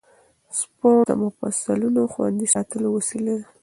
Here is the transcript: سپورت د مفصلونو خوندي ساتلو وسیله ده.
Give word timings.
سپورت 0.59 1.03
د 1.09 1.11
مفصلونو 1.23 2.01
خوندي 2.13 2.47
ساتلو 2.55 2.87
وسیله 2.97 3.33
ده. 3.39 3.45